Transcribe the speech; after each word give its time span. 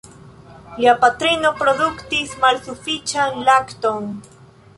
Lia 0.77 0.93
patrino 1.03 1.51
produktis 1.59 2.33
malsufiĉan 2.47 3.39
lakton. 3.53 4.11